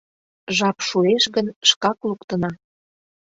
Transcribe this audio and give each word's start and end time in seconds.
Жап 0.57 0.77
шуэш 0.87 1.23
гын, 1.35 1.47
шкак 1.69 1.99
луктына. 2.07 2.51